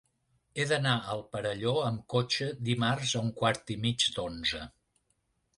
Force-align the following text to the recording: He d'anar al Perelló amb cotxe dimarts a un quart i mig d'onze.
He 0.59 0.63
d'anar 0.71 0.93
al 1.15 1.21
Perelló 1.35 1.73
amb 1.91 2.01
cotxe 2.15 2.49
dimarts 2.71 3.15
a 3.15 3.21
un 3.29 3.33
quart 3.43 3.73
i 3.77 3.79
mig 3.85 4.11
d'onze. 4.17 4.67